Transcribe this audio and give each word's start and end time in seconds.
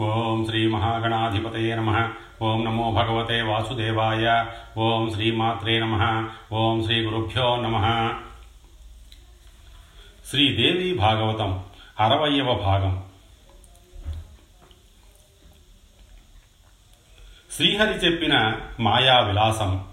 ఓం 0.00 0.46
శ్రీ 0.46 0.68
మహాగణాధిపతయ 0.68 1.74
నమ. 1.74 2.10
ఓం 2.42 2.64
నమో 2.64 2.90
భగవతే 2.90 3.42
వాసుదేవాయ. 3.42 4.44
ఓం 4.78 5.10
శ్రీమాత్రే 5.10 5.80
నమ. 5.80 6.28
ఓం 6.52 6.84
శ్రీ 6.84 7.00
గురుభ్యో 7.00 7.56
నమ. 7.56 8.14
శ్రీదేవి 10.30 10.94
భాగవతం 10.94 11.64
అరవయవ 12.00 12.54
భాగం. 12.54 13.04
శ్రీహరి 17.52 17.94
చెప్పిన 17.94 18.60
మాయా 18.80 19.20
విలాసం. 19.20 19.84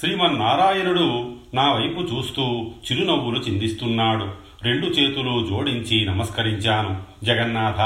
శ్రీమన్నారాయణుడు 0.00 1.36
నా 1.54 1.72
వైపు 1.72 2.00
చూస్తూ 2.00 2.70
చిరునవ్వులు 2.84 3.38
చిందిస్తున్నాడు. 3.38 4.47
రెండు 4.62 4.86
చేతులు 4.86 5.46
జోడించి 5.46 6.04
నమస్కరించాను. 6.04 7.02
జగన్నాథ 7.24 7.80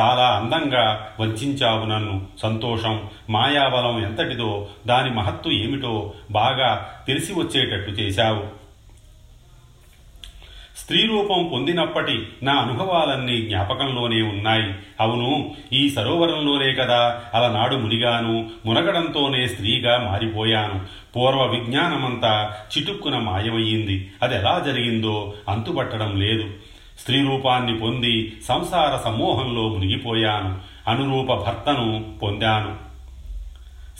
చాలా 0.00 0.28
అందంగా 0.28 1.12
వంచావు 1.20 1.86
నన్ను. 1.86 2.26
సంతోషం 2.42 3.02
మాయాబలం 3.30 4.04
ఎంతటిదో 4.04 4.68
దాని 4.86 5.10
మహత్తు 5.10 5.50
ఏమిటో 5.50 6.14
బాగా 6.30 6.90
తెలిసి 7.06 7.32
వచ్చేటట్టు 7.32 7.90
చేశావు. 7.90 8.65
స్త్రీ 10.86 11.06
రూపం 11.06 11.50
పొందినప్పటి 11.52 12.28
నా 12.42 12.52
అనుభవాలన్నీ 12.52 13.40
జ్ఞాపకంలోనే 13.42 14.22
ఉన్నాయి. 14.22 14.74
అవును 15.00 15.50
ఈ 15.72 15.90
సరోవరంలోనే 15.90 16.74
కదా 16.74 17.22
అలనాడు 17.34 17.76
మునిగాను 17.76 18.50
మునగడంతోనే 18.66 19.48
స్త్రీగా 19.48 19.98
మారిపోయాను. 19.98 20.80
పూర్వ 21.16 21.46
విజ్ఞానమంతా 21.46 22.54
చిటుక్కున 22.78 23.18
మాయమయ్యింది. 23.18 24.10
అది 24.22 24.34
ఎలా 24.34 24.62
జరిగిందో 24.66 25.34
అంతుపట్టడం 25.48 26.20
లేదు. 26.20 26.44
స్త్రీ 27.00 27.22
రూపాన్ని 27.22 27.78
పొంది 27.78 28.32
సంసార 28.48 29.00
సమూహంలో 29.04 29.68
మునిగిపోయాను. 29.68 30.58
అనురూప 30.90 31.34
భర్తను 31.34 32.18
పొందాను. 32.22 32.85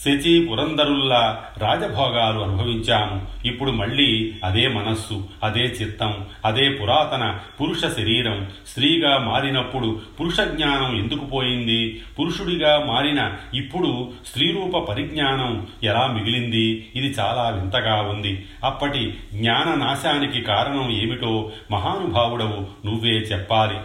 శచి 0.05 0.47
పురంధరుల్లా 0.47 1.45
రాజభోగాలు 1.59 2.41
అనుభవించాము. 2.41 3.27
ఇప్పుడు 3.45 3.71
మళ్ళీ 3.71 4.33
అదే 4.45 4.69
మనస్సు 4.69 5.29
అదే 5.45 5.61
చిత్తం 5.61 6.27
అదే 6.45 6.69
పురాతన 6.69 7.39
పురుష 7.61 7.81
శరీరం. 7.81 8.49
స్త్రీగా 8.67 9.19
మారినప్పుడు 9.19 10.01
పురుష 10.21 10.41
జ్ఞానం 10.41 10.99
ఎందుకు 10.99 11.25
పోయింది? 11.25 12.03
పురుషుడిగా 12.19 12.85
మారిన 12.87 13.33
ఇప్పుడు 13.55 14.11
స్త్రీరూప 14.27 14.79
పరిజ్ఞానం 14.79 15.67
ఎలా 15.85 16.07
మిగిలింది? 16.07 16.89
ఇది 16.95 17.07
చాలా 17.07 17.49
వింతగా 17.49 17.95
ఉంది. 17.95 18.47
అప్పటి 18.65 19.15
జ్ఞాన 19.35 19.75
నాశానికి 19.75 20.41
కారణం 20.41 20.91
ఏమిటో 20.91 21.51
మహానుభావుడవు 21.71 22.87
నువ్వే 22.87 23.11
చెప్పాలి. 23.11 23.77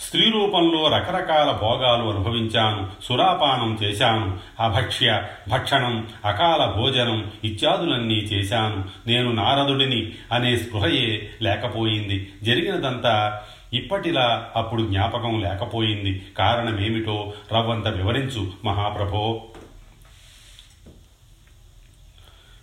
స్త్రీ 0.00 0.30
రూపంలో 0.30 0.88
రకరకాల 0.88 1.50
భోగాలు 1.50 2.02
అనుభవించాను 2.02 2.90
సురాపానం 3.04 3.78
చేశాను 3.82 4.38
అభక్ష్య 4.60 5.22
భక్షణం 5.48 6.08
అకాల 6.24 6.74
భోజనం 6.76 7.32
ఇత్యాదులన్నీ 7.44 8.14
చేశాను. 8.14 8.84
నేను 9.06 9.32
నారదుడిని 9.32 10.12
అనే 10.32 10.56
స్పృహయే 10.56 11.30
లేకపోయింది. 11.42 12.32
జరిగినదంతా 12.42 13.42
ఇప్పటిలా 13.72 14.50
అప్పుడు 14.56 14.82
జ్ఞాపకం 14.82 15.40
లేకపోయింది. 15.40 16.26
కారణమేమిటో 16.38 17.32
రవ్వంత 17.52 17.88
వివరించు 17.88 18.52
మహాప్రభో. 18.64 19.42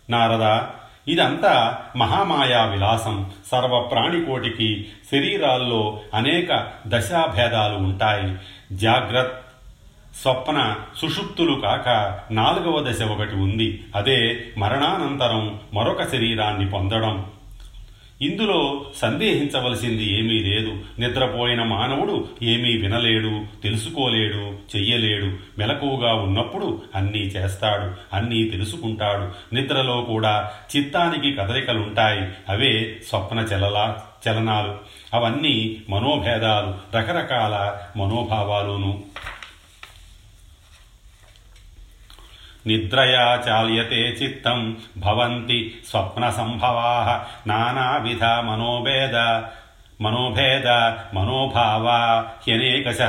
నారద 0.09 0.61
ఇదంతా 1.07 1.81
మహామాయా 1.95 2.65
విలాసం. 2.65 3.31
సర్వ 3.51 3.79
ప్రాణికోటికి 3.79 4.87
శరీరాల్లో 5.11 5.99
అనేక 6.13 6.67
దశాభేదాలు 6.87 7.75
ఉంటాయి. 7.77 8.35
జాగ్రత్త 8.77 9.41
స్వప్న 10.21 10.75
సుషుప్తులు 10.97 11.61
కాక 11.61 12.19
నాలుగవ 12.31 12.91
దశ 12.91 13.01
ఒకటి 13.01 13.35
ఉంది. 13.35 13.83
అదే 13.95 14.47
మరణానంతరం 14.57 15.59
మరొక 15.73 16.03
శరీరాన్ని 16.03 16.69
పొందడం. 16.69 17.25
ఇందులో 18.21 18.85
సందేహించవలసింది 18.97 20.19
ఏమీ 20.19 20.39
లేదు. 20.39 20.77
నిద్రపోయిన 20.99 21.63
మానవుడు 21.63 22.27
ఏమీ 22.43 22.77
వినలేడు 22.77 23.41
తెలుసుకోలేడు 23.63 24.55
చెయ్యలేడు. 24.75 25.25
మెలకువగా 25.57 26.13
ఉన్నప్పుడు 26.13 26.81
అన్నీ 26.95 27.19
చేస్తాడు 27.19 28.15
అన్నీ 28.15 28.43
తెలుసుకుంటాడు. 28.43 29.55
నిద్రలో 29.55 30.01
కూడా 30.01 30.51
చిత్తానికి 30.75 31.33
కదలికలుంటాయి. 31.33 32.21
అవే 32.49 32.97
స్వప్న 33.09 33.39
చలలా 33.39 34.03
చలనాలు. 34.29 34.75
అవన్నీ 35.13 35.77
మనోభేదాలు 35.89 36.97
రకరకాల 36.97 37.77
మనోభావాలును. 37.99 39.03
నిద్రయా 42.67 43.43
చాల్యతే 43.49 43.95
చిత్తం 43.95 44.77
భవంతి 44.97 45.73
స్వప్న 45.89 46.29
సంభవా 46.29 47.25
నానావిధ 47.47 48.23
మనోభేద 48.23 49.15
మనోభేద 50.01 50.67
మనోభావా 51.13 52.25
హ్యనేకశ. 52.47 53.01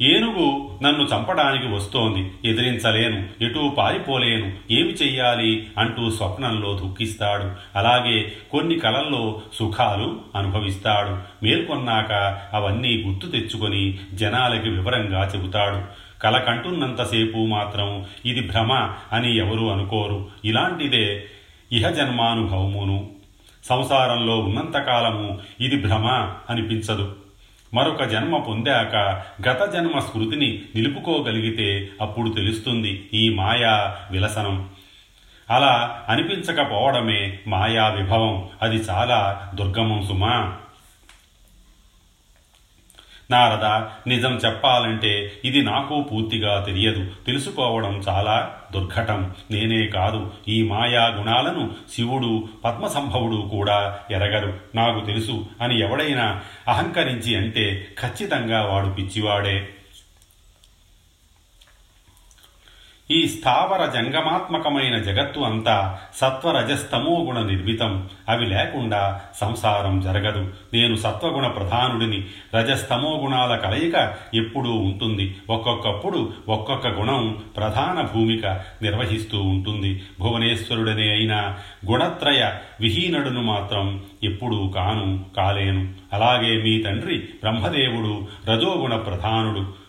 ఏనుగు 0.00 0.78
నన్ను 0.82 1.04
చంపడానికి 1.04 1.66
వస్తోంది 1.66 2.50
ఎదిరించలేను 2.50 3.44
ఎటూ 3.44 3.68
పారిపోలేను 3.68 4.52
ఏమి 4.70 4.92
చెయ్యాలి 4.92 5.66
అంటూ 5.78 6.10
స్వప్నంలో 6.10 6.74
దుఃఖిస్తాడు. 6.74 7.52
అలాగే 7.78 8.32
కొన్ని 8.52 8.78
కలల్లో 8.78 9.42
సుఖాలు 9.54 10.20
అనుభవిస్తాడు. 10.36 11.44
మేల్కొన్నాక 11.44 12.12
అవన్నీ 12.52 13.02
గుర్తు 13.02 13.26
తెచ్చుకొని 13.26 13.98
జనాలకి 14.14 14.68
వివరంగా 14.68 15.30
చెబుతాడు. 15.34 16.04
కల 16.22 16.38
కంటున్నంతసేపు 16.38 17.38
మాత్రం 17.38 18.06
ఇది 18.26 18.48
భ్రమ 18.48 18.72
అని 19.12 19.36
ఎవరూ 19.36 19.68
అనుకోరు. 19.68 20.28
ఇలాంటిదే 20.44 21.24
ఇహ 21.72 21.90
జన్మానుభవమును. 21.90 23.10
సంసారంలో 23.64 24.38
ఉన్నంతకాలము 24.38 25.38
ఇది 25.60 25.86
భ్రమ 25.86 26.06
అనిపించదు. 26.50 27.16
మరొక 27.74 28.04
జన్మ 28.04 28.38
పొందాక 28.38 29.22
గత 29.48 29.72
జన్మ 29.72 29.98
స్మృతిని 29.98 30.62
నిలుపుకోగలిగితే 30.74 31.88
అప్పుడు 32.00 32.30
తెలుస్తుంది 32.30 33.08
ఈ 33.14 33.28
మాయా 33.28 33.96
విలసనం. 34.10 34.68
అలా 35.50 36.02
అనిపించకపోవడమే 36.08 37.38
మాయా 37.46 37.88
విభవం. 37.88 38.48
అది 38.62 38.76
చాలా 38.76 39.50
దుర్గమం 39.54 40.02
సుమా. 40.02 40.56
నారద 43.34 43.64
నిజం 44.08 44.32
చెప్పాలంటే 44.36 45.32
ఇది 45.44 45.62
నాకు 45.62 46.02
పూర్తిగా 46.12 46.64
తెలియదు. 46.66 47.06
తెలుసుకోవడం 47.26 47.94
చాలా 48.08 48.56
దుర్ఘటం. 48.72 49.30
నేనే 49.50 49.86
కాదు 49.86 50.32
ఈ 50.48 50.62
మాయా 50.62 51.06
గుణాలను 51.06 51.70
శివుడు 51.94 52.48
పద్మసంభవుడు 52.64 53.48
కూడా 53.48 53.98
ఎరగరు. 54.10 54.54
నాకు 54.74 55.06
తెలుసు 55.06 55.46
అని 55.62 55.80
ఎవడైనా 55.80 56.40
అహంకరించి 56.68 57.36
అంటే 57.36 57.86
ఖచ్చితంగా 58.00 58.62
వాడు 58.62 58.88
పిచ్చివాడే. 58.88 59.68
ఈ 63.10 63.28
స్థావర 63.28 63.86
జంగమాత్మకమైన 63.86 64.98
జగత్తు 64.98 65.40
అంతా 65.40 65.98
సత్వరజస్తమో 66.14 67.24
గుణ 67.24 67.46
నిర్మితం. 67.46 68.08
అవి 68.28 68.46
లేకుండా 68.46 69.20
సంసారం 69.40 70.00
జరగదు. 70.00 70.50
నేను 70.74 70.96
సత్వగుణ 70.96 71.46
ప్రధానుడిని. 71.46 72.24
రజస్తమో 72.56 73.20
గుణాల 73.22 73.56
కలయిక 73.56 74.14
ఎప్పుడూ 74.34 74.70
ఉంటుంది. 74.70 75.36
ఒక్కొక్కప్పుడు 75.50 76.32
ఒక్కొక్క 76.48 76.88
గుణం 76.88 77.42
ప్రధాన 77.56 78.08
భూమిక 78.14 78.46
నిర్వహిస్తూ 78.82 79.42
ఉంటుంది. 79.42 80.02
భువనేశ్వరుడనే 80.20 81.08
అయినా 81.08 81.56
గుణత్రయ 81.90 82.52
విహీనుడును 82.80 83.42
మాత్రం 83.42 84.04
ఎప్పుడూ 84.22 84.68
కాను 84.68 85.24
కాలేను. 85.36 85.88
అలాగే 86.12 86.62
మీ 86.62 86.82
తండ్రి 86.82 87.18
బ్రహ్మదేవుడు 87.18 88.28
రజోగుణ 88.50 88.96
ప్రధానుడు. 88.96 89.83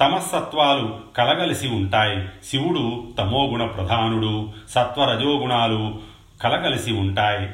తమస్సత్వాలు 0.00 1.00
కలగలిసి 1.16 1.68
ఉంటాయి. 1.68 2.28
శివుడు 2.50 3.08
తమోగుణ 3.18 3.66
ప్రధానుడు 3.66 4.48
సత్వరజోగుణాలు 4.70 5.98
కలగలిసి 6.40 6.92
ఉంటాయి. 6.92 7.48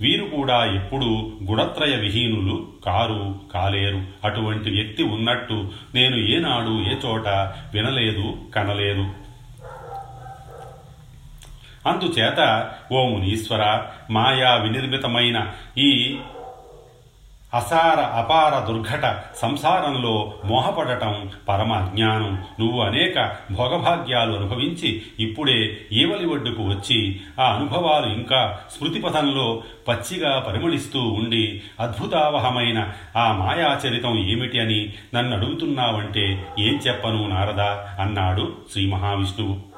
వీరు 0.00 0.24
కూడా 0.24 0.64
ఎప్పుడూ 0.64 1.32
గుణత్రయ 1.50 1.96
విహీనులు 1.96 2.68
కారు 2.86 3.40
కాలేరు. 3.54 4.02
అటువంటి 4.24 4.70
వ్యక్తి 4.70 5.02
ఉన్నట్టు 5.02 5.70
నేను 5.94 6.16
ఏనాడు 6.16 6.82
ఏ 6.90 6.94
చోట 7.06 7.28
వినలేదు 7.74 8.36
కనలేదు. 8.56 9.10
అందుచేత 11.88 12.70
ఓ 12.92 13.08
మునీశ్వర 13.08 13.82
మాయా 14.10 14.54
వినిర్మితమైన 14.54 15.52
ఈ 15.78 16.18
అసార 17.54 18.00
అపార 18.00 18.58
దుర్ఘట 18.58 19.22
సంసారంలో 19.42 20.34
మోహపడటం 20.44 21.30
పరమ 21.48 21.72
అజ్ఞానం 21.72 22.44
నువ్వు 22.60 22.82
అనేక 22.82 23.36
భోగభాగ్యాలు 23.52 24.36
అనుభవించి 24.36 25.02
ఇప్పుడే 25.20 25.88
ఈవలి 25.92 26.26
ఒడ్డుకు 26.26 26.62
వచ్చి 26.62 27.20
ఆ 27.40 27.54
అనుభవాలు 27.54 28.06
ఇంకా 28.06 28.58
స్మృతిపథంలో 28.76 29.62
పచ్చిగా 29.88 30.38
పరిమళిస్తూ 30.38 31.00
ఉండి 31.00 31.62
అద్భుతావహమైన 31.80 32.92
ఆ 33.16 33.32
మాయాచరితం 33.32 34.18
ఏమిటి 34.18 34.60
అని 34.60 34.94
నన్ను 35.14 35.36
అడుగుతున్నావంటే 35.36 36.54
ఏం 36.58 36.80
చెప్పను 36.86 37.28
నారదా? 37.28 37.96
అన్నాడు 38.00 38.56
శ్రీ 38.72 38.86
మహావిష్ణువు. 38.86 39.76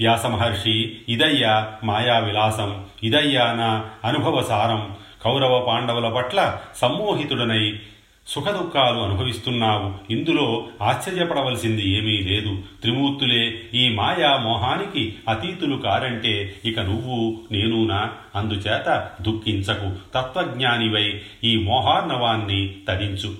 వ్యాసమహర్షి 0.00 0.98
ఇదయ్యా 1.08 1.72
మాయా 1.84 2.18
విలాసం 2.18 2.84
ఇదయ్యా 3.02 3.52
నా 3.52 3.84
అనుభవ 4.04 4.42
సారం 4.42 4.96
కౌరవ 5.26 5.64
పాండవుల 5.68 6.08
పట్ల 6.08 6.56
సమ్మోహితుడనై 6.76 7.78
సుఖదుఖాలు 8.26 8.98
అనుభవిస్తున్నావు. 9.00 10.12
ఇందులో 10.12 10.66
ఆశ్చర్యపడవలసింది 10.82 11.98
ఏమీ 11.98 12.18
లేదు. 12.18 12.58
త్రిమూర్తులే 12.82 13.60
ఈ 13.74 13.88
మాయా 13.88 14.36
మోహానికి 14.36 15.14
అతీతులు 15.28 15.76
కారంటే 15.76 16.54
ఇక 16.64 16.80
నువ్వు 16.80 17.38
నేనునా? 17.52 18.10
అందుచేత 18.34 19.08
దుఃఖించకు. 19.22 19.92
తత్వజ్ఞానివై 20.14 21.20
ఈ 21.44 21.56
మోహార్ణవాన్ని 21.56 22.74
తడించు 22.88 23.34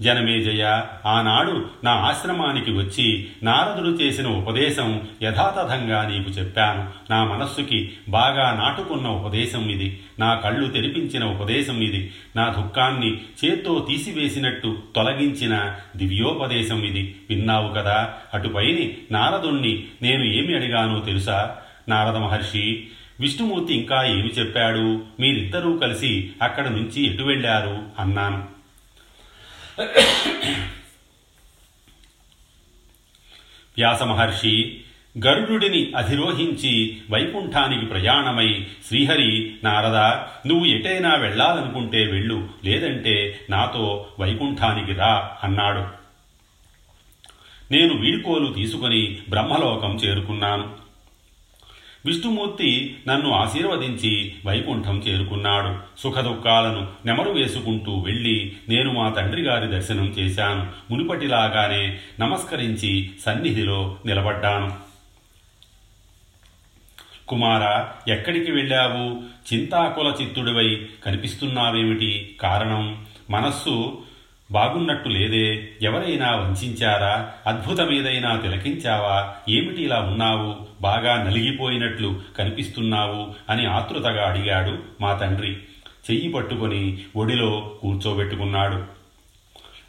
జనమేజయ 0.00 0.82
ఆనాడు 1.06 1.66
నా 1.84 1.90
ఆశ్రమానికి 1.90 2.70
వచ్చి 2.70 3.26
నారదుడు 3.42 3.88
చేసిన 3.88 4.26
ఉపదేశం 4.26 5.02
యథాతథంగా 5.22 6.08
నీకు 6.08 6.30
చెప్పాను. 6.30 7.12
నా 7.12 7.24
మనస్సుకి 7.24 7.92
బాగా 8.08 8.52
నాటుకున్న 8.52 9.08
ఉపదేశం 9.08 9.70
ఇది. 9.70 10.00
నా 10.18 10.34
కళ్ళు 10.34 10.68
తెరిపించిన 10.68 11.24
ఉపదేశం 11.24 11.80
ఇది. 11.80 12.10
నా 12.36 12.48
దుఃఖాన్ని 12.48 13.20
చేత్తో 13.44 13.86
తీసివేసినట్టు 13.88 14.78
తొలగించిన 14.96 15.74
దివ్యోపదేశం 15.96 16.84
ఇది. 16.84 17.16
విన్నావు 17.30 17.68
కదా? 17.68 18.14
అటుపైని 18.34 18.96
నారదుణ్ణి 19.10 19.84
నేను 20.02 20.24
ఏమి 20.24 20.56
అడిగానో 20.56 21.00
తెలుసా? 21.00 21.56
నారద 21.88 22.16
మహర్షి 22.16 22.86
విష్ణుమూర్తి 23.20 23.74
ఇంకా 23.74 24.04
ఏమి 24.04 24.28
చెప్పాడు? 24.28 25.02
మీరిద్దరూ 25.20 25.78
కలిసి 25.78 26.30
అక్కడి 26.42 26.70
నుంచి 26.70 27.14
ఎటు 27.14 27.22
వెళ్ళారు? 27.22 27.82
అన్నాను. 27.98 28.53
వ్యాసమహర్షి 33.78 34.80
గరుడుడిని 35.26 35.92
అధిరోహించి 35.96 37.02
వైకుంఠానికి 37.10 37.86
ప్రయాణమై 37.86 38.66
శ్రీహరి 38.88 39.54
నారద 39.64 39.96
నువ్వు 40.48 40.66
ఎటైనా 40.66 41.14
వెళ్ళాలనుకుంటే 41.14 42.06
వెళ్ళు 42.06 42.48
లేదంటే 42.64 43.40
నాతో 43.50 44.08
వైకుంఠానికి 44.20 44.92
రా 44.92 45.36
అన్నాడు. 45.44 46.04
నేను 47.72 48.00
వీడుకోలు 48.00 48.52
తీసుకుని 48.52 49.18
బ్రహ్మలోకం 49.28 49.96
చేరుకున్నాను. 49.96 50.83
విష్ణుమూర్తి 52.06 52.96
నన్ను 53.08 53.30
ఆశీర్వదించి 53.30 54.34
వైకుంఠం 54.46 54.98
చేరుకున్నాడు. 54.98 56.00
సుఖదుఖాలను 56.00 56.88
నెమరు 57.06 57.30
వేసుకుంటూ 57.30 57.98
వెళ్ళి 57.98 58.52
నేను 58.68 58.92
మా 58.92 59.08
తండ్రి 59.08 59.42
గారి 59.42 59.66
దర్శనం 59.66 60.06
చేశాను. 60.06 60.92
మునుపటిలాగానే 60.92 61.98
నమస్కరించి 62.20 63.10
సన్నిధిలో 63.20 63.96
నిలబడ్డాను. 64.06 64.72
కుమార 67.28 67.84
ఎక్కడికి 68.10 68.52
వెళ్ళావు? 68.52 69.22
చింతాకుల 69.54 70.14
చిత్తుడివై 70.22 70.86
కనిపిస్తున్నావేమిటి 71.04 72.36
కారణం? 72.40 73.06
మనస్సు 73.30 74.02
బాగున్నట్టు 74.54 75.08
లేదే 75.08 75.68
ఎవరైనా 75.82 76.28
వంచారా 76.36 77.30
అద్భుతమేదైనా 77.46 78.36
తిలకించావా 78.36 79.16
ఏమిటి 79.48 79.82
ఇలా 79.82 80.00
ఉన్నావు 80.00 80.50
బాగా 80.80 81.24
నలిగిపోయినట్లు 81.24 82.20
కనిపిస్తున్నావు 82.38 83.22
అని 83.50 83.66
ఆతృతగా 83.66 84.24
అడిగాడు 84.26 84.78
మా 85.00 85.12
తండ్రి. 85.14 85.56
చెయ్యి 86.10 86.32
పట్టుకొని 86.32 86.98
ఒడిలో 87.16 87.50
కూర్చోబెట్టుకున్నాడు. 87.82 88.78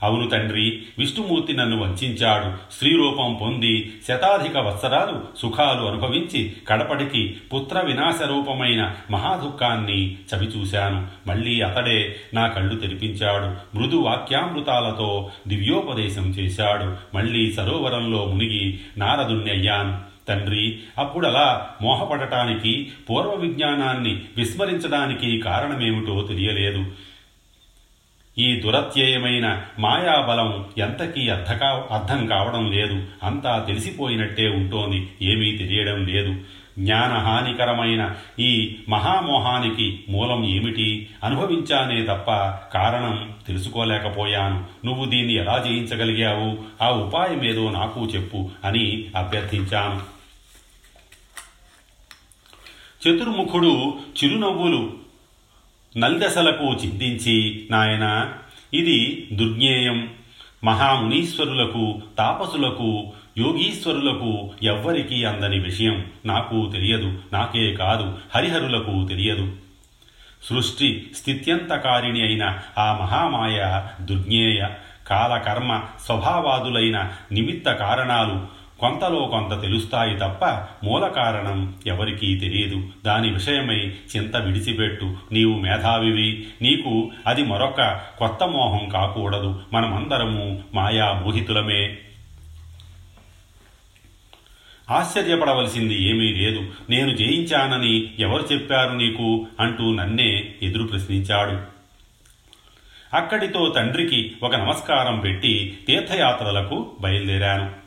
అవును 0.03 0.29
తండ్రి 0.29 0.83
విష్ణుమూర్తి 0.99 1.53
నన్ను 1.53 1.79
వంచాడు. 1.79 2.73
స్త్రీరూపం 2.73 3.37
పొంది 3.41 3.93
శతాధిక 4.07 4.57
వత్సరాలు 4.57 5.39
సుఖాలు 5.39 5.85
అనుభవించి 5.85 6.53
కడపటికి 6.67 7.37
పుత్ర 7.53 7.81
వినాశ 7.85 8.21
రూపమైన 8.21 8.95
మహాదుఖాన్ని 9.11 10.17
చవిచూశాను. 10.35 11.07
మళ్ళీ 11.27 11.61
అతడే 11.61 12.15
నా 12.33 12.47
కళ్ళు 12.47 12.75
తెరిపించాడు. 12.75 13.77
మృదు 13.77 13.95
వాక్యామృతాలతో 13.95 15.31
దివ్యోపదేశం 15.47 16.29
చేశాడు. 16.29 17.15
మళ్ళీ 17.15 17.51
సరోవరంలో 17.51 18.25
మునిగి 18.25 18.79
నారదుణ్ణయ్యాను. 18.97 20.15
తండ్రి 20.27 20.79
అప్పుడలా 20.97 21.69
మోహపడటానికి 21.81 22.91
పూర్వ 23.09 23.35
విజ్ఞానాన్ని 23.35 24.21
విస్మరించడానికి 24.37 25.41
కారణమేమిటో 25.41 26.21
తెలియలేదు. 26.21 26.85
ఈ 28.37 28.59
దురత్యయమైన 28.59 29.63
మాయాబలం 29.79 30.65
ఎంతకీ 30.77 31.29
అర్థకా 31.29 31.87
అర్థం 31.91 32.27
కావడం 32.27 32.71
లేదు. 32.71 33.03
అంతా 33.23 33.65
తెలిసిపోయినట్టే 33.67 34.47
ఉంటోంది. 34.47 35.09
ఏమీ 35.21 35.57
తెలియడం 35.57 36.05
లేదు. 36.05 36.35
జ్ఞానహానికరమైన 36.79 38.15
ఈ 38.39 38.77
మహామోహానికి 38.89 40.03
మూలం 40.09 40.45
ఏమిటి? 40.45 41.09
అనుభవించానే 41.23 42.01
తప్ప 42.03 42.31
కారణం 42.73 43.31
తెలుసుకోలేకపోయాను. 43.47 44.65
నువ్వు 44.85 45.05
దీన్ని 45.05 45.33
ఎలా 45.33 45.57
జయించగలిగావు? 45.57 46.57
ఆ 46.81 46.91
ఉపాయమేదో 46.91 47.71
నాకు 47.71 48.05
చెప్పు 48.05 48.49
అని 48.65 49.05
అభ్యర్థించాను. 49.15 50.15
చతుర్ముఖుడు 53.01 53.93
చిరునవ్వులు 54.23 55.04
నల్దశలకు 55.97 56.73
చింతించి 56.73 57.67
నాయన 57.71 58.31
ఇది 58.73 59.29
దుర్జ్ఞేయం 59.33 60.09
మహామునీశ్వరులకు 60.63 62.01
తాపసులకు 62.17 63.13
యోగీశ్వరులకు 63.37 64.53
ఎవ్వరికీ 64.63 65.23
అందని 65.23 65.59
విషయం 65.59 66.11
నాకు 66.25 66.69
తెలియదు 66.73 67.19
నాకే 67.33 67.73
కాదు 67.73 68.17
హరిహరులకు 68.35 69.07
తెలియదు. 69.07 69.53
సృష్టి 70.43 71.11
స్థిత్యంతకారిణి 71.15 72.21
అయిన 72.21 72.59
ఆ 72.77 72.97
మహామాయ 73.01 73.81
దుర్జ్ఞేయ 74.01 74.69
కాలకర్మ 75.07 75.81
స్వభావాదులైన 76.05 77.11
నిమిత్త 77.31 77.71
కారణాలు 77.71 78.64
కొంతలో 78.79 79.25
కొంత 79.25 79.61
తెలుస్తాయి 79.61 80.15
తప్ప 80.15 80.45
మూల 80.85 81.07
కారణం 81.07 81.75
ఎవరికీ 81.87 82.37
తెలియదు. 82.37 82.87
దాని 83.05 83.33
విషయమై 83.33 83.93
చింత 84.15 84.37
విడిచిపెట్టు. 84.37 85.17
నీవు 85.31 85.59
మేధావివి. 85.59 86.47
నీకు 86.61 87.11
అది 87.27 87.43
మరొక 87.43 88.01
కొత్త 88.19 88.43
మోహం 88.43 88.89
కాకూడదు. 88.89 89.59
మనమందరము 89.73 90.63
మాయా 90.73 91.21
మోహితులమే 91.25 91.97
ఆశ్చర్యపడవలసింది 94.89 96.03
ఏమీ 96.03 96.33
లేదు. 96.33 96.63
నేను 96.89 97.15
జయించానని 97.15 98.13
ఎవరు 98.19 98.53
చెప్పారు 98.53 98.93
నీకు? 98.93 99.47
అంటూ 99.59 99.95
నన్నే 99.95 100.53
ఎదురు 100.63 100.83
ప్రశ్నించాడు. 100.83 101.59
అక్కడితో 103.15 103.73
తండ్రికి 103.75 104.31
ఒక 104.43 104.55
నమస్కారం 104.55 105.19
పెట్టి 105.19 105.77
తీర్థయాత్రలకు 105.87 106.91
బయలుదేరాను. 107.01 107.84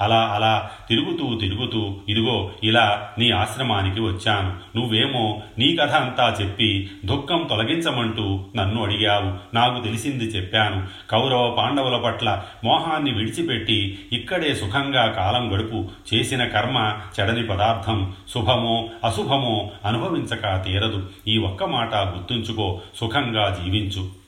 అలా 0.00 0.20
అలా 0.20 0.70
తిరుగుతూ 0.88 1.38
తిరుగుతూ 1.40 1.96
ఇదిగో 2.08 2.50
ఇలా 2.62 3.08
నీ 3.18 3.30
ఆశ్రమానికి 3.30 4.00
వచ్చాను. 4.00 4.78
నువ్వేమో 4.78 5.42
నీ 5.58 5.76
కథ 5.76 5.90
అంతా 5.90 6.36
చెప్పి 6.40 6.90
దుఃఖం 7.04 7.46
తొలగించమంటూ 7.50 8.44
నన్ను 8.56 8.82
అడిగావు. 8.82 9.56
నాకు 9.56 9.84
తెలిసింది 9.84 10.24
చెప్పాను. 10.24 10.86
కౌరవ 11.10 11.54
పాండవుల 11.58 11.96
పట్ల 11.96 12.42
మోహాన్ని 12.64 13.12
విడిచిపెట్టి 13.12 13.98
ఇక్కడే 14.12 14.54
సుఖంగా 14.54 15.06
కాలం 15.06 15.54
గడుపు. 15.54 15.88
చేసిన 16.14 16.44
కర్మ 16.44 16.96
చెడని 17.20 17.46
పదార్థం. 17.46 18.14
శుభమో 18.34 18.88
అశుభమో 19.04 19.70
అనుభవించక 19.84 20.64
తీరదు. 20.66 21.08
ఈ 21.28 21.38
ఒక్క 21.38 21.64
మాట 21.64 21.94
గుర్తుంచుకో. 21.94 22.80
సుఖంగా 23.00 23.58
జీవించు. 23.64 24.25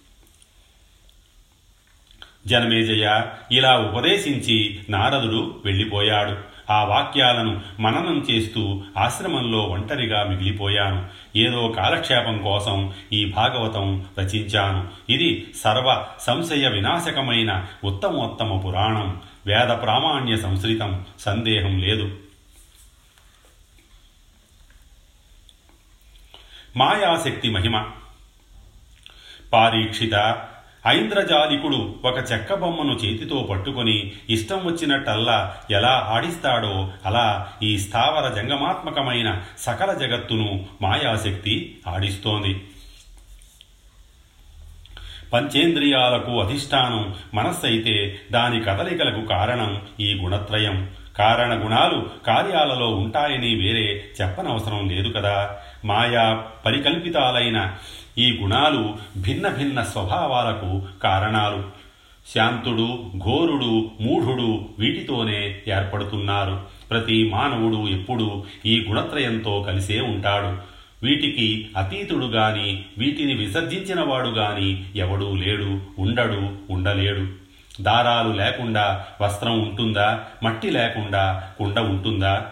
జనమేజయ 2.46 3.26
ఇలా 3.52 3.78
ఉపదేశించి 3.78 4.80
నారదుడు 4.90 5.62
వెళ్ళిపోయాడు. 5.64 6.58
ఆ 6.72 6.84
వాక్యాలను 6.84 7.60
మననం 7.80 8.26
చేస్తూ 8.30 8.82
ఆశ్రమంలో 8.98 9.58
ఒంటరిగా 9.58 10.24
మిగిలిపోయాను. 10.24 11.06
ఏదో 11.36 11.68
కాలక్షేపం 11.68 12.38
కోసం 12.38 12.92
ఈ 13.12 13.24
భాగవతం 13.24 14.06
రచించాను. 14.18 14.88
ఇది 15.12 15.46
సర్వ 15.64 16.06
సంశయ 16.20 16.68
వినాశకమైన 16.68 17.66
ఉత్తమోత్తమ 17.84 18.58
పురాణం. 18.58 19.20
వేద 19.46 19.68
ప్రామాణ్య 19.68 20.36
సంశ్రితం 20.36 21.06
సందేహం 21.20 21.78
లేదు. 21.78 22.16
మాయాశక్తి 26.76 27.50
మహిమ. 27.50 27.86
పారీక్షిత 29.52 30.44
ఐంద్రజాలికుడు 30.88 31.94
ఒక 32.04 32.32
చెక్క 32.32 32.54
బొమ్మను 32.54 32.92
చేతితో 32.92 33.46
పట్టుకొని 33.50 34.12
ఇష్టం 34.30 34.66
వచ్చినట్టల్లా 34.66 35.56
ఎలా 35.70 36.06
ఆడిస్తాడో 36.10 36.90
అలా 37.06 37.52
ఈ 37.62 37.78
స్థావర 37.78 38.34
జంగమాత్మకమైన 38.34 39.42
సకల 39.58 39.92
జగత్తును 39.92 40.66
మాయాశక్తి 40.82 41.78
ఆడిస్తోంది. 41.88 42.62
పంచేంద్రియాలకు 45.32 46.40
అధిష్టానం 46.40 47.14
మనస్సైతే 47.34 48.20
దాని 48.32 48.60
కదలికలకు 48.60 49.26
కారణం 49.26 49.82
ఈ 50.00 50.14
గుణత్రయం. 50.14 50.90
కారణ 51.18 51.64
గుణాలు 51.64 52.10
కార్యాలలో 52.26 52.96
ఉంటాయని 52.96 53.54
వేరే 53.54 54.04
చెప్పనవసరం 54.22 54.88
లేదు 54.88 55.08
కదా. 55.08 55.50
మాయా 55.84 56.42
పరికల్పితాలైన 56.66 57.76
ఈ 58.18 58.38
గుణాలు 58.42 58.96
భిన్న 59.16 59.48
భిన్న 59.48 59.82
స్వభావాలకు 59.82 60.82
కారణాలు. 61.02 61.64
శాంతుడు 62.34 63.10
ఘోరుడు 63.18 63.90
మూఢుడు 64.00 64.66
వీటితోనే 64.78 65.58
ఏర్పడుతున్నారు. 65.68 66.60
ప్రతి 66.90 67.30
మానవుడు 67.30 67.88
ఎప్పుడూ 67.88 68.44
ఈ 68.66 68.86
గుణత్రయంతో 68.88 69.64
కలిసే 69.68 70.00
ఉంటాడు. 70.00 70.58
వీటికి 71.06 71.68
అతీతుడు 71.76 72.26
గాని 72.26 72.84
వీటిని 72.98 73.34
విసర్జించినవాడు 73.34 74.28
గాని 74.28 74.84
ఎవడూ 74.96 75.36
లేడు 75.36 75.80
ఉండడు 75.98 76.52
ఉండలేడు. 76.70 77.26
దారాలు 77.82 78.32
లేకుండా 78.32 79.04
వస్త్రం 79.20 79.60
ఉంటుందా 79.60 80.20
మట్టి 80.42 80.70
లేకుండా 80.70 81.50
కుండ 81.58 81.78
ఉంటుందా? 81.78 82.46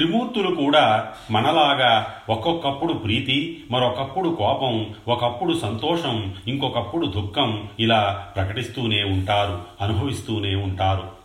త్రిమూర్తులు 0.00 0.54
కూడా 0.54 1.10
మనలాగా 1.30 2.06
ఒక్కొక్కప్పుడు 2.28 2.92
ప్రీతి 2.92 3.64
మరొకప్పుడు 3.70 4.28
కోపం 4.28 4.74
ఒకప్పుడు 5.08 5.58
సంతోషం 5.58 6.32
ఇంకొకప్పుడు 6.46 7.06
దుఃఖం 7.06 7.68
ఇలా 7.80 8.32
ప్రకటిస్తూనే 8.36 9.04
ఉంటారు 9.04 9.58
అనుభవిస్తూనే 9.80 10.54
ఉంటారు. 10.54 11.19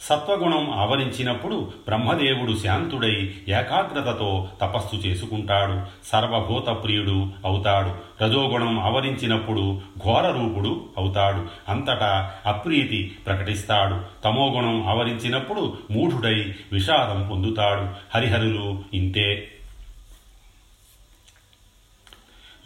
సత్వగుణం 0.00 0.70
ఆవరించినప్పుడు 0.70 1.54
బ్రహ్మదేవుడు 1.56 2.56
శాంతుడై 2.56 3.34
ఏకాగ్రతతో 3.48 4.48
తపస్సు 4.60 4.96
చేసుకుంటాడు. 4.96 6.06
సర్వభూత 6.06 6.66
ప్రియుడు 6.84 7.26
అవుతాడు. 7.44 8.24
రజోగుణం 8.24 8.78
ఆవరించినప్పుడు 8.78 9.80
ఘోర 10.04 10.30
రూపుడు 10.30 10.84
అవుతాడు. 10.98 11.70
అంతటా 11.70 12.30
అప్రీతి 12.46 13.12
ప్రకటిస్తాడు. 13.26 14.22
తమోగుణం 14.24 14.88
ఆవరించినప్పుడు 14.88 15.76
మూఢుడై 15.90 16.54
విషాదం 16.72 17.28
పొందుతాడు. 17.28 17.88
హరిహరులు 18.14 18.82
ఇంతే. 18.94 19.48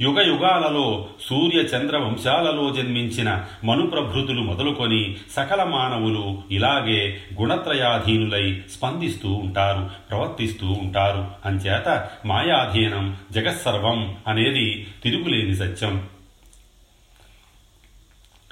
యుగ 0.01 0.27
యుగాలలో 0.27 1.09
సూర్య 1.27 1.59
చంద్ర 1.59 1.97
వంశాలలో 1.97 2.71
జన్మించిన 2.71 3.45
మనుప్రభృతులు 3.65 4.41
మొదలుకొని 4.41 5.17
సకల 5.31 5.63
మానవులు 5.63 6.43
ఇలాగే 6.51 7.21
గుణత్రయాధీనులై 7.41 8.63
స్పందిస్తూ 8.73 9.33
ఉంటారు 9.33 9.91
ప్రవర్తిస్తూ 10.11 10.67
ఉంటారు. 10.67 11.27
అంచేత 11.45 12.09
మాయాధీనం 12.27 13.17
జగత్సర్వం 13.33 14.17
అనేది 14.29 14.87
తిరుగులేని 15.03 15.57
సత్యం. 15.57 16.07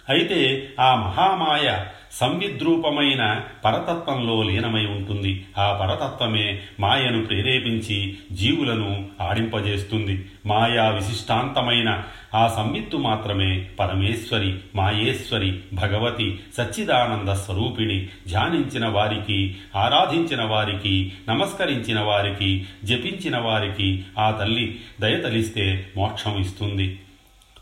అయితే 0.08 0.70
ఆ 0.80 0.94
మహామాయ 0.94 1.84
సంవిద్రూపమైన 2.12 3.40
పరతత్వంలో 3.64 4.42
లీనమై 4.42 4.86
ఉంటుంది. 4.86 5.44
ఆ 5.58 5.78
పరతత్వమే 5.82 6.58
మాయను 6.80 7.26
ప్రేరేపించి 7.26 8.16
జీవులను 8.32 9.08
ఆడింపజేస్తుంది. 9.20 10.24
మాయా 10.46 10.88
విశిష్టాంతమైన 10.88 12.02
ఆ 12.34 12.48
సంవిత్తు 12.48 12.96
మాత్రమే 12.96 13.66
పరమేశ్వరి 13.80 14.54
మాయేశ్వరి 14.74 15.58
భగవతి 15.72 16.40
సచ్చిదానంద 16.58 17.28
స్వరూపిణి 17.28 18.08
ధ్యానించిన 18.28 18.86
వారికి 18.86 19.56
ఆరాధించిన 19.76 20.42
వారికి 20.44 21.12
నమస్కరించిన 21.28 22.00
వారికి 22.00 22.64
జపించిన 22.84 23.38
వారికి 23.38 24.04
ఆ 24.18 24.30
తల్లి 24.30 24.80
దయతలిస్తే 25.00 25.86
మోక్షం 25.96 26.40
ఇస్తుంది. 26.40 26.98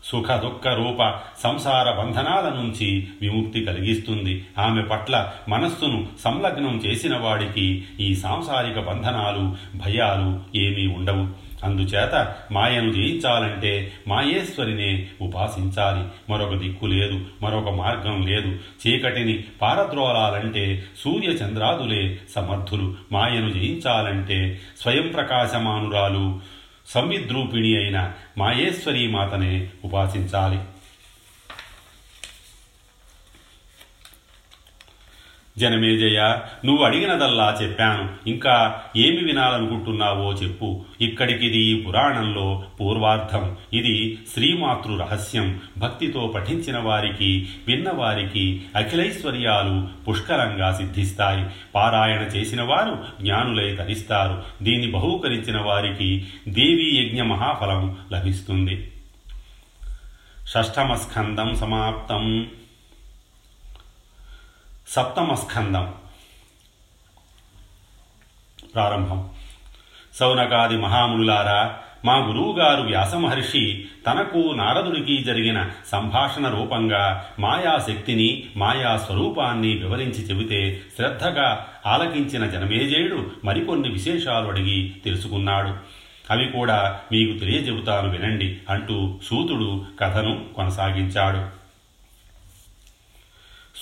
సుఖ 0.03 0.31
దుఃఖ 0.31 0.67
రూప 0.67 1.13
సంసార 1.43 1.91
బంధనాల 1.91 2.53
నుంచి 2.55 3.07
విముక్తి 3.21 3.65
కలిగిస్తుంది. 3.65 4.45
ఆమె 4.57 4.81
పట్ల 4.81 5.31
మనస్సును 5.49 6.07
సంలగ్నం 6.19 6.81
చేసిన 6.85 7.17
వాడికి 7.17 7.83
ఈ 7.99 8.15
సాంసారిక 8.15 8.79
బంధనాలు 8.79 9.55
భయాలు 9.77 10.57
ఏమీ 10.57 10.87
ఉండవు. 10.87 11.51
అందుచేత 11.65 12.35
మాయను 12.51 12.93
జయించాలంటే 12.93 13.91
మాయేశ్వరినే 14.07 15.07
ఉపాసించాలి. 15.21 16.31
మరొక 16.31 16.53
దిక్కు 16.53 16.85
లేదు 16.85 17.25
మరొక 17.41 17.69
మార్గం 17.69 18.27
లేదు. 18.27 18.59
చీకటిని 18.87 19.43
పారద్రోలాలంటే 19.61 20.83
సూర్య 21.03 21.27
చంద్రాదులే 21.27 22.19
సమర్థులు. 22.35 22.95
మాయను 23.11 23.49
జయించాలంటే 23.49 24.59
స్వయం 24.81 25.07
ప్రకాశమానురాలు 25.07 26.39
సంవిద్రూపిణి 26.87 27.77
అయిన 27.77 28.13
మాయేశ్వరీ 28.37 29.07
మాతనే 29.07 29.69
ఉపాసించాలి. 29.83 30.59
జనమేజయ 35.57 36.37
నువ్వు 36.65 36.85
అడిగినదల్లా 36.85 37.57
చెప్పాను. 37.61 38.29
ఇంకా 38.29 38.81
ఏమి 38.97 39.23
వినాలనుకుంటున్నావో 39.23 40.33
చెప్పు. 40.33 40.85
ఇక్కడికిది 41.01 41.57
ఈ 41.57 41.81
పురాణంలో 41.81 42.63
పూర్వార్థం 42.79 43.57
ఇది 43.73 44.19
శ్రీమాతృ 44.33 44.97
రహస్యం. 44.97 45.59
భక్తితో 45.77 46.27
పఠించిన 46.35 46.79
వారికి 46.79 47.49
విన్నవారికి 47.67 48.61
అఖిలైశ్వర్యాలు 48.75 49.87
పుష్కలంగా 50.05 50.73
సిద్ధిస్తాయి. 50.73 51.45
పారాయణ 51.75 52.21
చేసిన 52.21 52.61
వారు 52.61 52.99
జ్ఞానులై 53.21 53.75
తరిస్తారు. 53.75 54.43
దీన్ని 54.63 54.91
బహూకరించిన 54.91 55.57
వారికి 55.57 56.25
దేవీ 56.47 57.05
యజ్ఞ 57.05 57.21
మహాఫలం 57.21 57.97
లభిస్తుంది. 58.13 58.91
షష్ఠమస్కందం 60.47 61.55
సమాప్తం. 61.55 62.47
సప్తమ 64.91 65.33
స్కందం 65.33 65.93
ప్రారంభం. 68.75 69.29
సౌనకాది 70.13 70.77
మహామునులారా 70.77 71.77
మా 72.05 72.15
గురువుగారు 72.15 72.81
వ్యాసమహర్షి 72.81 73.85
తనకు 74.07 74.37
నారదుడికి 74.37 75.23
జరిగిన 75.23 75.69
సంభాషణ 75.91 76.47
రూపంగా 76.47 77.25
మాయాశక్తిని 77.39 78.43
మాయా 78.55 78.97
స్వరూపాన్ని 78.97 79.67
వివరించి 79.67 80.25
చెబితే 80.25 80.81
శ్రద్ధగా 80.95 81.67
ఆలకించిన 81.85 82.45
జనమేజయుడు 82.45 83.31
మరికొన్ని 83.43 83.89
విశేషాలు 83.89 84.47
అడిగి 84.47 84.93
తెలుసుకున్నాడు. 85.05 85.75
అవి 86.33 86.45
కూడా 86.45 86.99
మీకు 87.11 87.37
తెలియజెబుతాను 87.37 88.09
వినండి 88.09 88.57
అంటూ 88.69 89.19
సూతుడు 89.23 89.85
కథను 89.99 90.45
కొనసాగించాడు. 90.55 91.60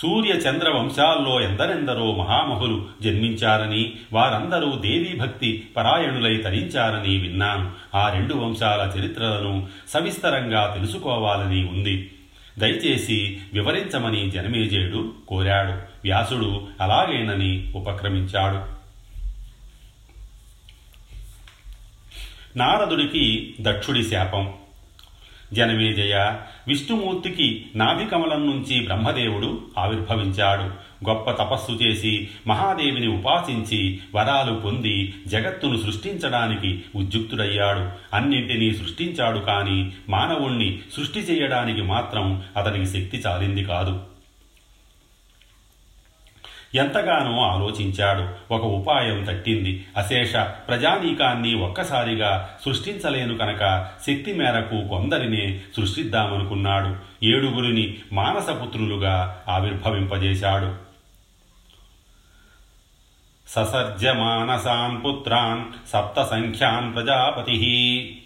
సూర్య 0.01 0.29
చంద్ర 0.29 0.69
వంశాల్లో 0.69 1.41
ఎందరెందరో 1.41 2.15
మహామహులు 2.15 2.85
జన్మించారని 3.01 3.93
వారందరూ 4.13 4.75
దేవీ 4.75 5.17
భక్తి 5.19 5.67
పరాయణులై 5.77 6.37
తరించారని 6.37 7.17
విన్నాను. 7.17 7.71
ఆ 7.95 8.13
రెండు 8.13 8.33
వంశాల 8.33 8.91
చరిత్రలను 8.99 9.67
సవిస్తరంగా 9.89 10.75
తెలుసుకోవాలని 10.77 11.67
ఉంది. 11.67 12.11
దయచేసి 12.57 13.37
వివరించమని 13.53 14.31
జనమేజయుడు 14.31 15.13
కోరాడు. 15.27 15.71
వ్యాసుడు 16.03 16.67
అలాగేనని 16.81 17.73
ఉపక్రమించాడు. 17.75 18.79
నారదుడికి 22.57 23.53
దక్షుడి 23.61 24.03
శాపం. 24.03 24.53
జనమేజయ 25.53 26.35
విష్ణుమూర్తికి 26.67 27.65
నాభికమలం 27.75 28.49
నుంచి 28.49 28.79
బ్రహ్మదేవుడు 28.79 29.61
ఆవిర్భవించాడు. 29.77 30.89
గొప్ప 31.09 31.31
తపస్సు 31.31 31.71
చేసి 31.71 32.29
మహాదేవిని 32.47 33.07
ఉపాసించి 33.07 33.99
వరాలు 34.15 34.55
పొంది 34.55 35.13
జగత్తును 35.27 35.77
సృష్టించడానికి 35.77 36.81
ఉద్యుక్తుడయ్యాడు. 36.95 37.89
అన్నింటినీ 38.15 38.73
సృష్టించాడు 38.73 39.39
కానీ 39.39 39.91
మానవుణ్ణి 40.09 40.79
సృష్టి 40.97 41.19
చేయడానికి 41.19 41.81
మాత్రం 41.81 42.43
అతనికి 42.57 42.85
శక్తి 42.85 43.17
చాలింది 43.17 43.63
కాదు. 43.63 44.08
ఎంతగానో 46.75 47.41
ఆలోచించాడు. 47.41 48.53
ఒక 48.53 48.65
ఉపాయం 48.65 49.23
తట్టింది. 49.23 49.85
అశేష 49.97 50.35
ప్రజానీకాన్ని 50.35 51.55
ఒక్కసారిగా 51.55 52.49
సృష్టించలేను 52.65 53.37
కనుక 53.37 53.87
శక్తి 54.07 54.33
మేరకు 54.33 54.87
కొందరినే 54.87 55.61
సృష్టిద్దామనుకున్నాడు. 55.77 56.95
ఏడుగురిని 57.25 57.97
మానసపుత్రులుగా 58.13 59.43
ఆవిర్భవింపజేశాడు. 59.49 60.75
ససర్జమానసాన్ 63.47 65.05
పుత్రాన్ 65.05 65.63
సప్త 65.89 66.23
సంఖ్యాన్ 66.23 66.93
ప్రజాపతి. 66.93 68.23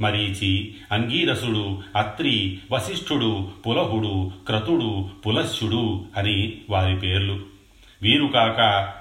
మరీచి 0.00 0.74
అంగీరసుడు 0.92 1.82
అత్రి 1.96 2.58
వశిష్ఠుడు 2.72 3.48
పులహుడు 3.66 4.30
క్రతుడు 4.46 5.08
పులస్యుడు 5.26 6.04
అని 6.16 6.52
వారి 6.70 6.96
పేర్లు. 6.96 7.55
వీరుకాక 8.02 8.92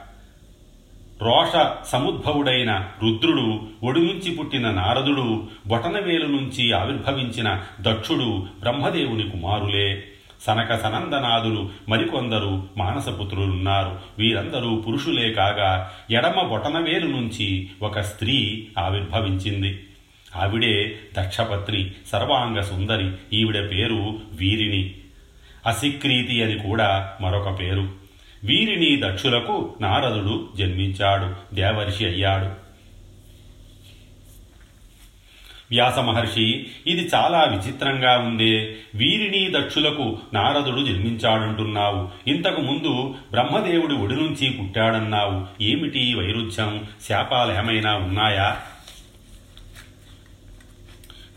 రోష 1.21 1.65
సముద్భవుడైన 1.87 2.87
రుద్రుడు 3.03 3.61
ఒడి 3.83 3.99
నుంచి 3.99 4.35
పుట్టిన 4.35 4.71
నారదుడు 4.71 5.47
బొటనవేలు 5.67 6.27
నుంచి 6.27 6.71
ఆవిర్భవించిన 6.71 7.61
దక్షుడు 7.81 8.47
బ్రహ్మదేవుని 8.59 9.29
కుమారులే. 9.29 10.03
సనక 10.41 10.81
సనందనాదులు 10.81 11.69
మరికొందరు 11.89 12.67
మానసపుత్రులున్నారు. 12.77 13.99
వీరందరూ 14.19 14.75
పురుషులే 14.75 15.33
కాగా 15.33 15.91
ఎడమ 16.11 16.41
బొటనవేలు 16.41 17.07
నుంచి 17.07 17.69
ఒక 17.81 17.99
స్త్రీ 17.99 18.67
ఆవిర్భవించింది. 18.79 19.83
ఆవిడే 20.35 20.99
దక్షపత్రి 21.19 21.91
సర్వాంగ 22.07 22.59
సుందరి. 22.59 23.11
ఈవిడ 23.33 23.71
పేరు 23.71 24.19
వీరిని 24.33 24.93
అసిక్రీతి 25.67 26.43
అని 26.43 26.59
కూడా 26.59 27.13
మరొక 27.21 27.59
పేరు. 27.59 28.04
వీరిని 28.45 29.01
దక్షులకు 29.03 29.75
నారదుడు 29.81 30.49
జన్మించాడు 30.57 31.55
దేవర్షి 31.55 32.05
అయ్యాడు. 32.05 32.65
వ్యాస 35.71 35.99
మహర్షి 35.99 36.65
ఇది 36.87 37.09
చాలా 37.15 37.43
విచిత్రంగా 37.43 38.17
ఉందే. 38.17 38.75
వీరిని 38.95 39.59
దక్షులకు 39.59 40.17
నారదుడు 40.33 40.85
జన్మించాడంటున్నావు. 40.85 42.29
ఇంతకు 42.29 42.61
ముందు 42.61 43.15
బ్రహ్మదేవుడి 43.31 43.93
ఒడి 43.93 44.15
నుంచి 44.15 44.49
పుట్టాడన్నావు. 44.49 45.63
ఏమిటి 45.63 46.13
వైరుధ్యం? 46.13 46.87
శాపాలేమైనా 47.09 47.95
ఉన్నాయా? 47.95 48.57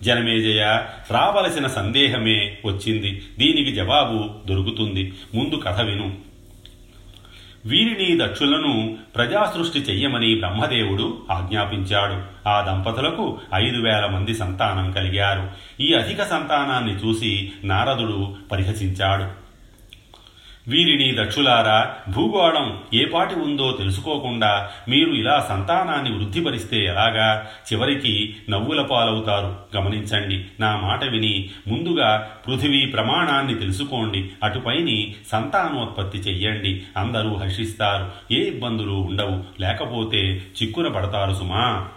జనమేజయ 0.03 0.63
రావలసిన 1.11 1.67
సందేహమే 1.67 2.59
వచ్చింది. 2.65 3.23
దీనికి 3.39 3.73
జవాబు 3.73 4.31
దొరుకుతుంది. 4.47 5.13
ముందు 5.35 5.63
కథ 5.65 5.81
విను. 5.81 6.29
వీరిని 7.67 8.27
దక్షులను 8.27 8.97
ప్రజాసృష్టి 9.15 9.79
చెయ్యమని 9.79 10.35
బ్రహ్మదేవుడు 10.35 11.23
ఆజ్ఞాపించాడు. 11.31 12.49
ఆ 12.49 12.61
దంపతులకు 12.61 13.39
ఐదు 13.55 13.81
వేల 13.81 14.07
మంది 14.07 14.35
సంతానం 14.35 14.93
కలిగారు. 14.93 15.51
ఈ 15.83 15.93
అధిక 15.93 16.23
సంతానాన్ని 16.23 16.95
చూసి 16.95 17.53
నారదుడు 17.65 18.37
పరిహసించాడు. 18.53 19.48
వీరిని 20.69 21.25
దక్షులారా 21.25 21.95
భూగోళం 22.09 22.79
ఏపాటి 22.95 23.35
ఉందో 23.35 23.73
తెలుసుకోకుండా 23.79 24.69
మీరు 24.89 25.11
ఇలా 25.11 25.47
సంతానాన్ని 25.49 26.13
వృద్ధిపరిస్తే 26.13 26.85
ఎలాగా? 26.85 27.47
చివరికి 27.73 28.37
నవ్వుల 28.51 28.83
పాలవుతారు. 28.83 29.57
గమనించండి 29.77 30.45
నా 30.61 30.77
మాట 30.77 31.05
విని 31.05 31.51
ముందుగా 31.69 32.31
పృథివీ 32.47 32.87
ప్రమాణాన్ని 32.87 33.55
తెలుసుకోండి. 33.55 34.31
అటుపైని 34.43 35.15
సంతానోత్పత్తి 35.33 36.19
చెయ్యండి. 36.19 36.83
అందరూ 36.97 37.37
హర్షిస్తారు. 37.37 38.35
ఏ 38.35 38.41
ఇబ్బందులు 38.41 38.93
ఉండవు. 38.93 39.63
లేకపోతే 39.63 40.43
చిక్కున 40.63 40.89
పడతారు 40.89 41.33
సుమా. 41.33 41.89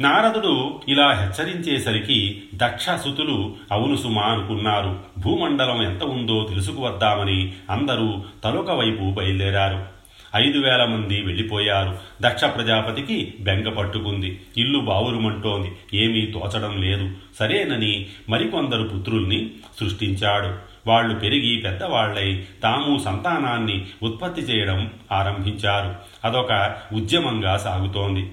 నారదుడు 0.00 0.80
ఇలా 0.88 1.12
హెచ్చరించేసరికి 1.12 2.42
దక్షసుతులు 2.54 3.54
అవును 3.72 3.96
సుమా 3.96 4.22
అనుకున్నారు. 4.22 4.98
భూమండలం 5.18 5.82
ఎంత 5.82 6.04
ఉందో 6.04 6.46
తెలుసుకువద్దామని 6.48 7.52
అందరూ 7.70 8.22
తలొక 8.44 8.70
వైపు 8.70 9.10
బయలుదేరారు. 9.10 9.94
ఐదు 10.36 10.58
వేల 10.58 10.84
మంది 10.84 11.22
వెళ్ళిపోయారు. 11.22 11.98
దక్ష 12.22 12.44
ప్రజాపతికి 12.44 13.34
బెంగ 13.40 13.68
పట్టుకుంది. 13.68 14.40
ఇల్లు 14.56 14.78
బావురుమంటోంది. 14.78 16.00
ఏమీ 16.02 16.26
తోచడం 16.26 16.82
లేదు. 16.82 17.10
సరేనని 17.38 18.06
మరికొందరు 18.28 18.82
పుత్రుల్ని 18.82 19.50
సృష్టించాడు. 19.80 20.74
వాళ్ళు 20.88 21.14
పెరిగి 21.14 21.56
పెద్దవాళ్ళై 21.56 22.44
తాము 22.62 22.98
సంతానాన్ని 22.98 23.86
ఉత్పత్తి 24.02 24.42
చేయడం 24.42 24.90
ఆరంభించారు. 25.12 25.94
అదొక 26.24 26.76
ఉద్యమంగా 26.92 27.56
సాగుతోంది. 27.56 28.32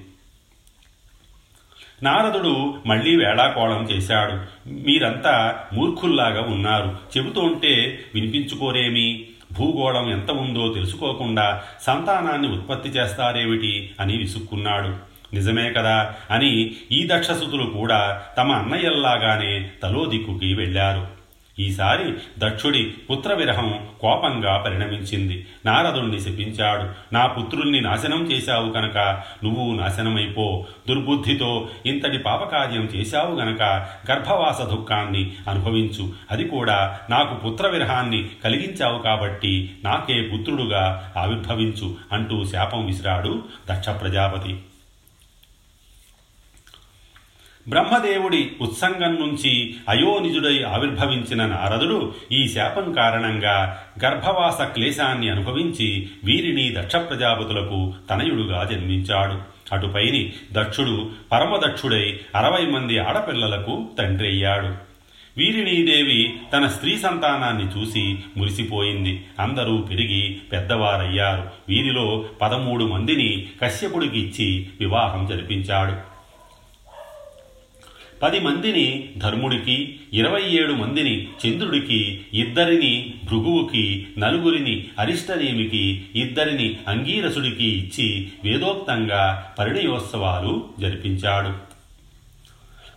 నారదుడు 2.03 2.73
మళ్ళీ 2.85 3.15
వేళాకోళం 3.15 3.83
చేశాడు. 3.83 4.33
మీరంతా 4.69 5.59
మూర్ఖుల్లాగా 5.73 6.41
ఉన్నారు. 6.41 6.97
చెబుతుంటే 7.17 7.99
వినిపించుకోరేమి? 8.15 9.25
భూగోళం 9.59 10.11
ఎంత 10.11 10.31
ఉందో 10.31 10.73
తెలుసుకోకుండా 10.73 11.63
సంతానాన్ని 11.81 12.47
ఉత్పత్తి 12.47 12.89
చేస్తారేమిటి 12.89 13.91
అని 13.99 14.17
విసుక్కున్నాడు. 14.17 15.11
నిజమే 15.35 15.71
కదా 15.71 16.13
అని 16.31 16.71
ఈ 16.91 17.07
దక్షసుతులు 17.11 17.63
కూడా 17.63 18.21
తమ 18.37 18.51
అన్నయ్యల్లాగానే 18.51 19.69
తలో 19.83 20.05
దిక్కుకి 20.05 20.53
ఈసారి 21.59 22.13
దక్షుడి 22.39 22.83
పుత్రవిరహం 22.83 23.87
కోపంగా 24.01 24.57
పరిణమించింది. 24.57 25.47
నారదుణ్ణి 25.65 26.21
శపించాడు. 26.21 27.13
నా 27.13 27.25
పుత్రుల్ని 27.25 27.81
నాశనం 27.81 28.31
చేశావు 28.31 28.71
కనుక 28.71 28.97
నువ్వు 29.43 29.75
నాశనమైపో. 29.75 30.65
దుర్బుద్ధితో 30.89 31.69
ఇంతటి 31.85 32.17
పాపకార్యం 32.17 32.81
చేశావు 32.81 33.35
గనక 33.35 33.61
గర్భవాస 34.11 34.61
దుఃఖాన్ని 34.61 35.31
అనుభవించు. 35.49 36.13
అది 36.31 36.43
కూడా 36.43 36.99
నాకు 37.09 37.35
పుత్రవిరహాన్ని 37.35 38.29
కలిగించావు 38.43 38.99
కాబట్టి 38.99 39.75
నాకే 39.83 40.21
పుత్రుడుగా 40.21 41.13
ఆవిర్భవించు 41.17 41.95
అంటూ 42.11 42.45
శాపం 42.45 42.85
విసిరాడు 42.85 43.43
దక్ష 43.71 43.89
ప్రజాపతి 43.89 44.59
బ్రహ్మదేవుడి 47.69 48.51
ఉత్సంగం 48.61 49.15
నుంచి 49.15 49.75
అయోనిజుడై 49.89 50.63
ఆవిర్భవించిన 50.63 51.45
నారదుడు 51.45 52.13
ఈ 52.31 52.47
శాపం 52.47 52.93
కారణంగా 52.93 53.83
గర్భవాస 54.05 54.61
క్లేశాన్ని 54.61 55.29
అనుభవించి 55.29 56.09
వీరిని 56.23 56.73
దక్ష 56.77 56.95
ప్రజాపతులకు 56.95 57.93
తనయుడుగా 58.09 58.69
జన్మించాడు. 58.71 59.51
అటుపైని 59.75 60.33
దక్షుడు 60.51 61.09
పరమదక్షుడై 61.31 62.19
అరవై 62.35 62.65
మంది 62.65 62.99
ఆడపిల్లలకు 62.99 63.89
తండ్రి 63.99 64.27
అయ్యాడు. 64.27 64.91
వీరినీదేవి 65.37 66.33
తన 66.53 66.67
స్త్రీ 66.67 66.97
సంతానాన్ని 66.97 67.79
చూసి 67.79 68.19
మురిసిపోయింది. 68.37 69.25
అందరూ 69.39 69.77
పెరిగి 69.77 70.39
పెద్దవారయ్యారు. 70.51 71.49
వీరిలో 71.69 72.25
పదమూడు 72.41 72.83
మందిని 72.85 73.47
కశ్యపుడికి 73.63 74.19
ఇచ్చి 74.19 74.69
వివాహం 74.79 75.25
జరిపించాడు. 75.25 76.10
పది 78.21 78.39
మందిని 78.39 79.09
ధర్ముడికి 79.17 79.97
ఇరవై 80.13 80.41
ఏడు 80.49 80.73
మందిని 80.73 81.27
చంద్రుడికి 81.45 82.21
ఇద్దరిని 82.33 83.13
భృగువుకి 83.23 84.05
నలుగురిని 84.17 84.87
అరిష్టనేమికి 84.99 86.05
ఇద్దరిని 86.15 86.77
అంగీరసుడికి 86.87 87.63
ఇచ్చి 87.63 88.31
వేదోక్తంగా 88.45 89.53
పరిణయోత్సవాలు 89.59 90.65
జరిపించాడు. 90.79 91.70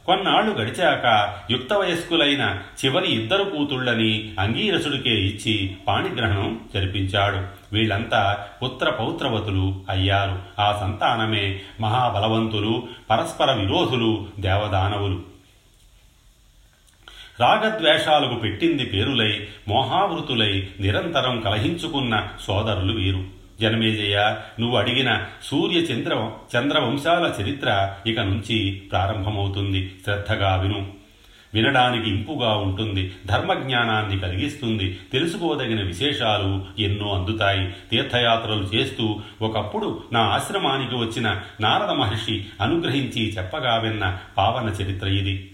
కొన్నాళ్ళు 0.07 0.51
గడిచాక 0.51 1.35
యుక్త 1.51 1.73
వయస్కులైన 1.73 2.61
చివరి 2.85 3.07
ఇద్దరు 3.07 3.45
కూతుళ్ళని 3.45 4.35
అంగీరసుడికే 4.39 5.11
ఇచ్చి 5.11 5.77
పాణిగ్రహణం 5.87 6.61
జరిపించాడు. 6.75 7.39
వీళ్ళంతా 7.75 8.47
పుత్ర 8.63 8.91
పౌత్రవతులు 8.91 9.85
అయ్యారు. 9.91 10.39
ఆ 10.61 10.79
సంతానమే 10.81 11.61
మహాబలవంతులు 11.81 12.89
పరస్పర 13.11 13.53
విరోధులు 13.53 14.27
దేవదానవులు. 14.41 15.23
రాగద్వేషాలకు 17.41 18.35
పెట్టింది 18.35 18.85
పేరులై 18.85 19.47
మోహావృతులై 19.69 20.69
నిరంతరం 20.81 21.41
కలహించుకున్న 21.41 22.29
సోదరులు 22.47 22.93
వీరు. 22.93 23.44
జనమేజయ 23.61 24.37
నువ్వు 24.61 24.77
అడిగిన 24.77 25.25
సూర్య 25.45 25.77
చంద్ర 25.77 26.31
చంద్రవంశాల 26.57 27.43
చరిత్ర 27.43 27.95
ఇక 28.07 28.21
నుంచి 28.21 28.71
ప్రారంభమవుతుంది. 28.91 29.95
శ్రద్ధగా 30.05 30.57
విను. 30.57 31.05
వినడానికి 31.55 32.09
ఇంపుగా 32.11 32.57
ఉంటుంది. 32.57 33.13
ధర్మజ్ఞానాన్ని 33.27 34.19
కలిగిస్తుంది. 34.19 34.99
తెలుసుకోదగిన 35.13 35.83
విశేషాలు 35.83 36.83
ఎన్నో 36.83 37.15
అందుతాయి. 37.15 37.75
తీర్థయాత్రలు 37.91 38.63
చేస్తూ 38.63 39.21
ఒకప్పుడు 39.43 40.03
నా 40.13 40.21
ఆశ్రమానికి 40.21 40.95
వచ్చిన 40.95 41.41
నారద 41.61 41.91
మహర్షి 41.91 42.45
అనుగ్రహించి 42.61 43.33
చెప్పగా 43.33 43.77
విన్న 43.77 44.19
పావన 44.39 44.69
చరిత్ర 44.69 45.09
ఇది. 45.09 45.54